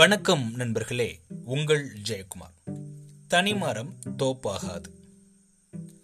[0.00, 2.78] வணக்கம் நண்பர்களே உங்கள் ஜெயக்குமார்.
[3.28, 4.84] தனிமரம் தோப்பாகாது.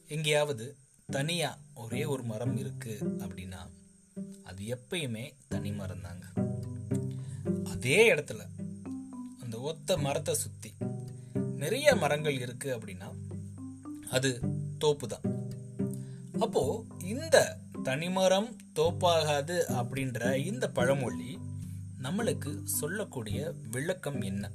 [0.06, 0.76] எங்கேயாவது
[1.06, 3.70] தனியா ஒரே ஒரு மரம் இருக்கு அப்படின்னா
[4.44, 6.26] அது எப்பயுமே தனி மரம் தாங்க
[7.64, 8.40] அதே இடத்துல
[9.40, 10.74] அந்த ஒத்த மரத்தை சுத்தி
[11.56, 13.12] நிறைய மரங்கள் இருக்கு அப்படின்னா
[14.10, 14.40] அது
[14.78, 15.20] தோப்பு தான்
[16.40, 21.38] அப்போ இந்த தனிமரம் தோப்பாகாது அப்படின்ற இந்த பழமொழி
[22.06, 24.50] நம்மளுக்கு சொல்லக்கூடிய விளக்கம் என்ன?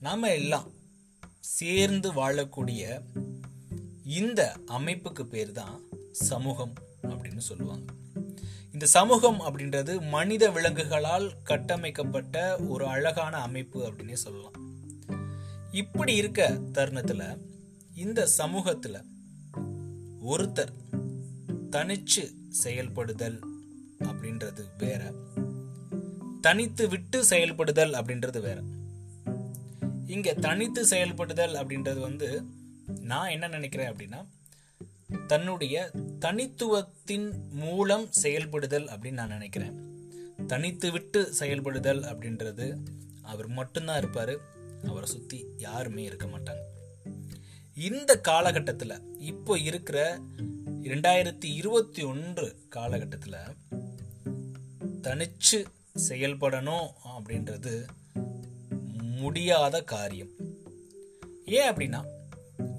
[0.00, 0.70] நாம எல்லாம்
[1.40, 3.00] சேர்ந்து வாழக்கூடிய
[4.04, 5.80] இந்த அமைப்புக்கு பேர் தான்
[6.12, 6.72] சமூகம்
[7.02, 7.92] அப்படின்னு சொல்லுவாங்க.
[8.72, 14.52] இந்த சமூகம் அப்படின்றது மனித விலங்குகளால் கட்டமைக்கப்பட்ட ஒரு அழகான அமைப்பு அப்படின்னே சொல்லலாம்.
[15.72, 17.38] இப்படி இருக்க தருணத்துல
[17.94, 19.02] இந்த சமூகத்துல
[20.26, 20.72] ஒருத்தர்
[21.70, 23.40] தனிச்சு செயல்படுதல்
[23.98, 25.12] அப்படின்றது வேற
[26.40, 28.62] தனித்து விட்டு செயல்படுதல் அப்படின்றது வேற.
[30.06, 32.42] இங்க தனித்து செயல்படுதல் அப்படின்றது வந்து
[33.00, 34.24] நான் என்ன நினைக்கிறேன் அப்படின்னா
[35.26, 39.86] தன்னுடைய தனித்துவத்தின் மூலம் செயல்படுதல் அப்படின்னு நான் நினைக்கிறேன்.
[40.46, 42.76] தனித்து விட்டு செயல்படுதல் அப்படின்றது
[43.22, 44.36] அவர் மட்டும்தான் இருப்பாரு
[44.86, 46.62] அவரை சுத்தி யாருமே இருக்க மாட்டாங்க.
[47.74, 50.20] இந்த காலகட்டத்தில் இப்போ இருக்கிற
[50.82, 53.36] ரெண்டாயிரத்தி இருபத்தி ஒன்று காலகட்டத்தில்
[55.02, 55.64] தனிச்சு
[56.08, 57.86] செயல்படணும் அப்படின்றது
[59.16, 60.30] முடியாத காரியம்.
[61.44, 62.04] ஏன் அப்படின்னா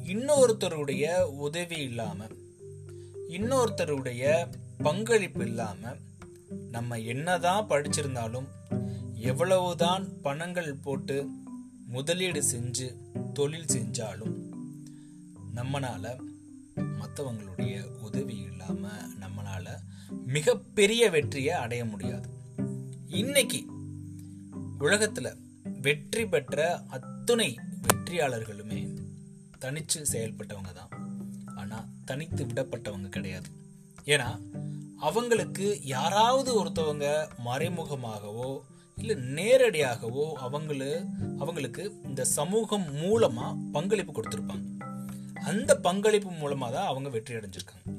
[0.06, 2.36] இன்னொருத்தருடைய உதவி இல்லாமல்
[3.30, 6.00] இன்னொருத்தருடைய பங்களிப்பு இல்லாமல்
[6.72, 8.48] நம்ம என்னதான் படிச்சிருந்தாலும்
[9.16, 11.28] எவ்வளவுதான் பணங்கள் போட்டு
[11.88, 12.96] முதலீடு செஞ்சு
[13.34, 14.36] தொழில் செஞ்சாலும்
[15.56, 16.20] நம்மனால
[16.78, 19.68] மற்றவங்களுடைய உதவி இல்லாமல் நம்மளால
[20.26, 22.30] மிகப்பெரிய வெற்றியை அடைய முடியாது.
[23.10, 23.66] இன்னைக்கு
[24.80, 25.34] உலகத்துல
[25.82, 28.98] வெற்றி பெற்ற அத்துணை வெற்றியாளர்களுமே
[29.62, 30.90] தனிச்சு செயல்பட்டவங்க தான்.
[31.56, 33.50] ஆனா தனித்து விடப்பட்டவங்க கிடையாது.
[34.06, 34.42] ஏன்னா
[34.98, 38.60] அவங்களுக்கு யாராவது ஒருத்தவங்க மறைமுகமாகவோ
[38.96, 41.08] இல்ல நேரடியாகவோ அவங்களு
[41.40, 44.78] அவங்களுக்கு இந்த சமூகம் மூலமா பங்களிப்பு கொடுத்துருப்பாங்க.
[45.34, 47.92] அந்த பங்களிப்பு மூலமா தான் அவங்க வெற்றி அடைஞ்சிருக்காங்க.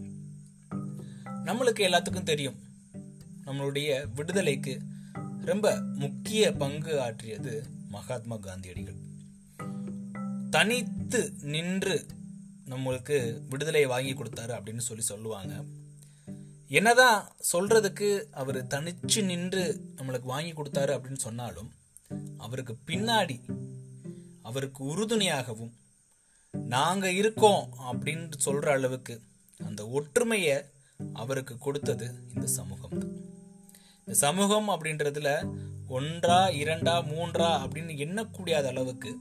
[1.45, 2.59] நம்மளுக்கு எல்லாத்துக்கும் தெரியும்.
[3.47, 4.83] நம்மளுடைய விடுதலைக்கு
[5.45, 8.97] ரொம்ப முக்கிய பங்கு ஆற்றியது மகாத்மா காந்தியடிகள்.
[10.51, 12.07] தனித்து நின்று
[12.67, 15.65] நம்மளுக்கு விடுதலையை வாங்கி கொடுத்தாரு அப்படின்னு சொல்லி சொல்லுவாங்க.
[16.69, 21.73] என்னதான் சொல்றதுக்கு அவர் தனிச்சு நின்று நம்மளுக்கு வாங்கி கொடுத்தாரு அப்படின்னு சொன்னாலும்
[22.39, 23.41] அவருக்கு பின்னாடி
[24.43, 25.73] அவருக்கு உறுதுணையாகவும்
[26.53, 29.21] நாங்க இருக்கோம் அப்படின்னு சொல்ற அளவுக்கு
[29.59, 30.63] அந்த ஒற்றுமையை
[31.13, 33.29] அவருக்கு கொடுத்தது இந்த சமூகம் தான்
[34.05, 35.31] இந்த சமூகம் அப்படின்றதுல
[35.89, 39.17] ஒன்றா இரண்டா மூன்றா அப்படின்னு எண்ணக்கூடியாத அளவுக்கு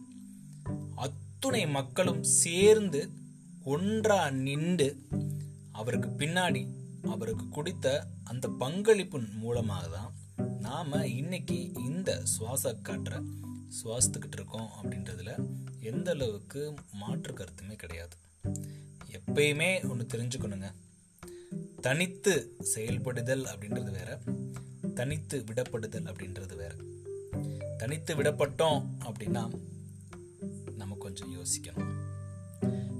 [0.96, 3.10] அத்துணை மக்களும் சேர்ந்து
[3.64, 4.98] ஒன்றா நின்று
[5.72, 6.68] அவருக்கு பின்னாடி
[7.04, 10.14] அவருக்கு கொடுத்த அந்த பங்களிப்பின் மூலமாக தான்
[10.60, 13.20] நாம இன்னைக்கு இந்த சுவாச காற்றை
[13.84, 18.16] சுவாசித்துக்கிட்டு இருக்கோம் அப்படின்றதுல எந்த அளவுக்கு மாற்று கருத்துமே கிடையாது.
[19.12, 20.72] எப்பயுமே ஒன்று தெரிஞ்சுக்கணுங்க.
[21.82, 24.20] தனித்து செயல்படுதல் அப்படின்றது வேற.
[25.00, 26.76] தனித்து விடப்படுதல் அப்படின்றது வேற.
[27.78, 29.62] தனித்து விடப்பட்டோம் அப்படின்னா
[30.76, 31.96] நம்ம கொஞ்சம் யோசிக்கணும்.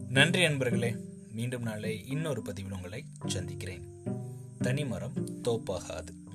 [0.10, 0.96] நன்றி நண்பர்களே
[1.32, 4.04] மீண்டும் நாளை இன்னொரு பதிவில் உங்களை சந்திக்கிறேன்.
[4.60, 6.29] தனிமரம் தோப்பாகாது.